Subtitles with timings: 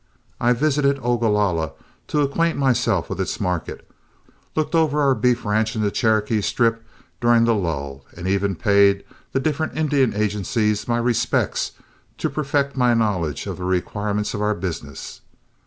[0.39, 1.73] I visited Ogalalla
[2.07, 3.87] to acquaint myself with its market,
[4.55, 6.83] looked over our beef ranch in the Cherokee Strip
[7.19, 11.73] during the lull, and even paid the different Indian agencies my respects
[12.17, 15.21] to perfect my knowledge of the requirements of our business.